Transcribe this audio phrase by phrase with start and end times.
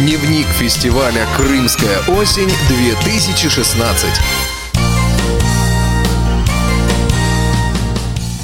[0.00, 4.08] Дневник фестиваля «Крымская осень-2016».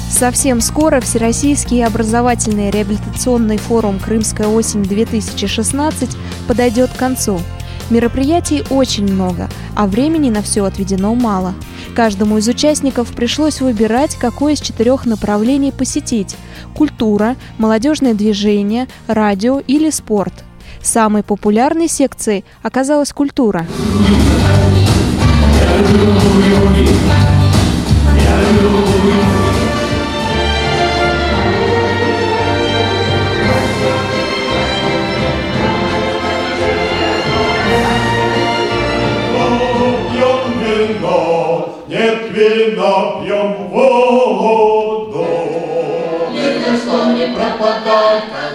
[0.09, 6.15] Совсем скоро Всероссийский образовательный реабилитационный форум «Крымская осень-2016»
[6.47, 7.41] подойдет к концу.
[7.89, 11.53] Мероприятий очень много, а времени на все отведено мало.
[11.93, 16.37] Каждому из участников пришлось выбирать, какое из четырех направлений посетить–
[16.73, 20.45] культура, молодежное движение, радио или спорт.
[20.81, 23.65] Самой популярной секцией оказалась культура.
[28.13, 29.60] нет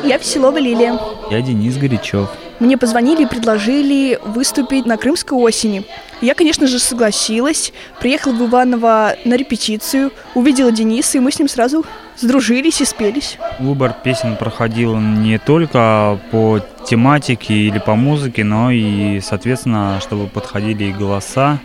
[0.05, 0.99] Я Веселова Лилия.
[1.31, 2.29] Я Денис Горячев.
[2.59, 5.85] Мне позвонили и предложили выступить на Крымской осени.
[6.23, 7.73] Я, конечно же, согласилась.
[8.01, 11.85] Приехала в Иваново на репетицию, увидела Дениса, и мы с ним сразу
[12.17, 13.37] сдружились и спелись.
[13.59, 20.85] Выбор песен проходил не только по тематике или по музыке, но и, соответственно, чтобы подходили
[20.85, 21.59] и голоса,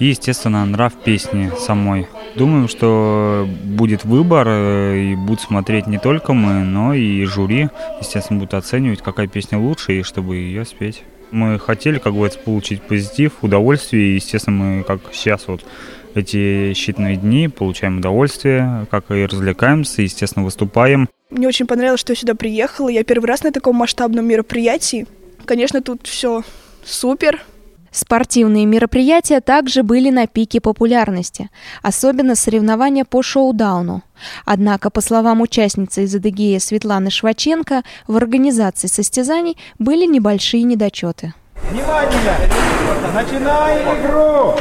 [0.00, 2.08] и, естественно, нрав песни самой.
[2.34, 7.68] Думаем, что будет выбор, э, и будут смотреть не только мы, но и жюри,
[8.00, 11.02] естественно, будут оценивать, какая песня лучше, и чтобы ее спеть.
[11.30, 15.64] Мы хотели, как бы, получить позитив, удовольствие, и, естественно, мы, как сейчас вот
[16.14, 21.08] эти считанные дни получаем удовольствие, как и развлекаемся, естественно, выступаем.
[21.30, 22.88] Мне очень понравилось, что я сюда приехала.
[22.88, 25.06] Я первый раз на таком масштабном мероприятии.
[25.44, 26.42] Конечно, тут все
[26.84, 27.40] супер,
[27.92, 31.50] Спортивные мероприятия также были на пике популярности,
[31.82, 34.02] особенно соревнования по шоу-дауну.
[34.46, 41.34] Однако, по словам участницы из Адыгеи Светланы Шваченко, в организации состязаний были небольшие недочеты.
[41.70, 42.48] Внимание!
[43.14, 44.54] Начинаем игру!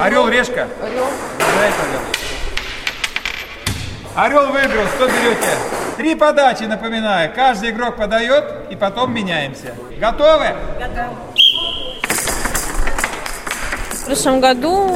[0.00, 0.68] Орел, решка.
[0.82, 1.06] Орел.
[4.14, 5.48] Орел выиграл, что берете?
[5.96, 7.32] Три подачи, напоминаю.
[7.34, 9.74] Каждый игрок подает, и потом меняемся.
[9.98, 10.54] Готовы?
[10.78, 11.16] Готовы.
[14.02, 14.88] В прошлом году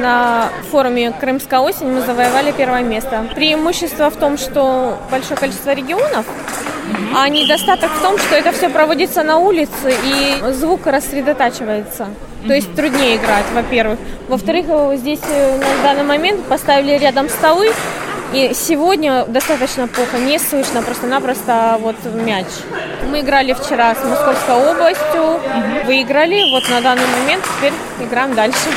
[0.00, 3.24] на форуме «Крымская осень» мы завоевали первое место.
[3.36, 6.26] Преимущество в том, что большое количество регионов,
[7.16, 12.08] а недостаток в том, что это все проводится на улице и звук рассредотачивается.
[12.48, 14.00] То есть труднее играть, во-первых.
[14.26, 14.66] Во-вторых,
[14.96, 17.70] здесь э, на данный момент поставили рядом столы,
[18.32, 22.46] и сегодня достаточно плохо, не слышно просто-напросто вот мяч.
[23.10, 25.40] Мы играли вчера с Московской областью,
[25.88, 28.68] выиграли, вот на данный момент теперь играем дальше.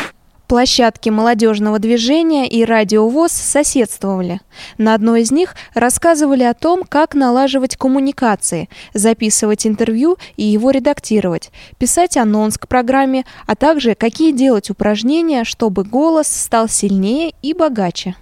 [0.48, 4.40] Площадки молодежного движения и радиовоз соседствовали.
[4.78, 11.52] На одной из них рассказывали о том, как налаживать коммуникации, записывать интервью и его редактировать,
[11.78, 18.16] писать анонс к программе, а также какие делать упражнения, чтобы голос стал сильнее и богаче.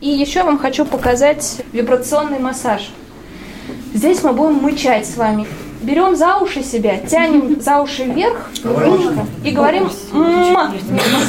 [0.00, 2.90] И еще вам хочу показать вибрационный массаж.
[3.92, 5.46] Здесь мы будем мычать с вами.
[5.82, 8.50] Берем за уши себя, тянем за уши вверх
[9.44, 10.72] и говорим «ма».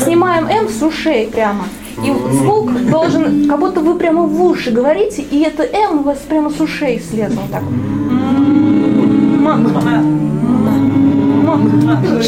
[0.04, 1.66] Снимаем «м» с ушей прямо.
[2.04, 6.20] И звук должен, как будто вы прямо в уши говорите, и это «м» у вас
[6.28, 7.44] прямо с ушей слезло.
[7.52, 7.64] Так.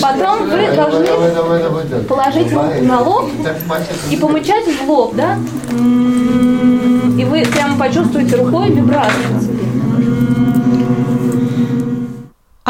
[0.02, 1.06] Потом вы должны
[2.08, 3.30] положить руку на лоб
[4.10, 5.38] и помычать в лоб, да?
[7.18, 9.59] И вы прямо почувствуете рукой вибрацию.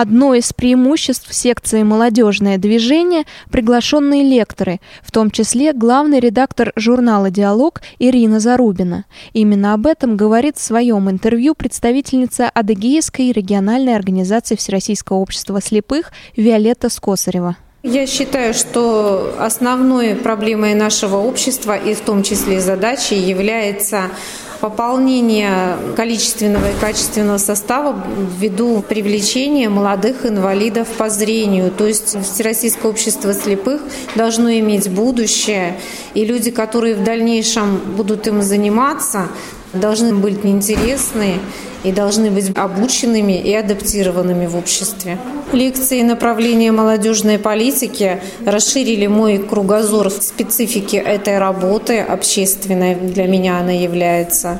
[0.01, 7.81] Одно из преимуществ секции «Молодежное движение»– приглашенные лекторы, в том числе главный редактор журнала «Диалог»
[7.99, 9.03] Ирина Зарубина.
[9.33, 16.87] Именно об этом говорит в своем интервью представительница Адыгейской региональной организации Всероссийского общества слепых Виолетта
[16.87, 17.57] Скосарева.
[17.83, 24.11] Я считаю, что основной проблемой нашего общества и в том числе задачей является
[24.59, 28.03] пополнение количественного и качественного состава
[28.37, 31.71] ввиду привлечения молодых инвалидов по зрению.
[31.71, 33.81] То есть Всероссийское общество слепых
[34.15, 35.79] должно иметь будущее,
[36.13, 39.29] и люди, которые в дальнейшем будут им заниматься,
[39.73, 41.39] должны быть интересны
[41.83, 45.17] и должны быть обученными и адаптированными в обществе.
[45.51, 53.71] Лекции направления молодежной политики расширили мой кругозор в специфике этой работы, общественной для меня она
[53.71, 54.59] является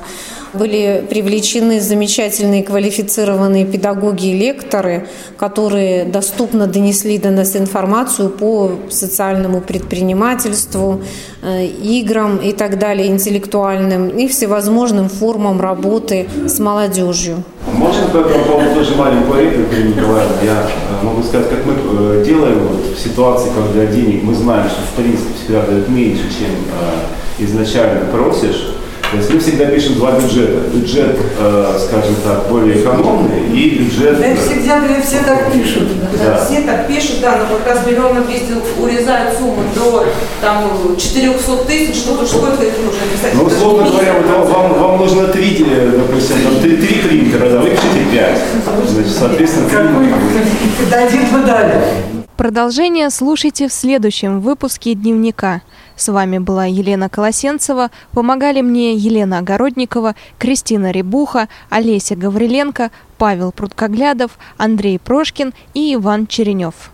[0.54, 5.07] были привлечены замечательные квалифицированные педагоги и лекторы,
[5.38, 11.01] которые доступно донесли до нас информацию по социальному предпринимательству,
[11.42, 17.44] э, играм и так далее, интеллектуальным и всевозможным формам работы с молодежью.
[17.74, 20.36] Можно по этому поводу тоже маленькую реплику, Николаевна?
[20.44, 20.69] Я
[21.02, 24.81] э, могу сказать, как мы э, делаем вот, в ситуации, когда денег мы знаем, что
[24.81, 28.79] в принципе всегда дают меньше, чем э, изначально просишь.
[29.11, 30.69] То есть мы всегда пишем два бюджета.
[30.71, 34.19] Бюджет, э, скажем так, более экономный и бюджет...
[34.19, 35.88] Да, всегда все так пишут.
[36.23, 36.45] Да.
[36.45, 40.06] Все так пишут, да, но как раз миллиона двести урезают сумму до
[40.41, 43.33] там 400 тысяч, ну то сколько их нужно писать?
[43.33, 45.65] Ну, Это условно говоря, вот вам, вам, вам нужно три,
[45.97, 48.39] допустим, там, три, три принтера, да, вы пишите пять.
[48.88, 52.19] Значит, соответственно, три- Дадим мы дали.
[52.39, 55.62] Продолжение слушайте в следующем выпуске «Дневника».
[55.97, 57.91] С вами была Елена Колосенцева.
[58.13, 66.91] Помогали мне Елена Огородникова, Кристина Рябуха, Олеся Гавриленко, Павел Пруткоглядов, Андрей Прошкин и Иван Черенев.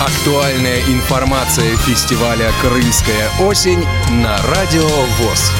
[0.00, 3.84] Актуальная информация фестиваля «Крымская осень»
[4.22, 4.86] на Радио
[5.18, 5.50] ВОЗ.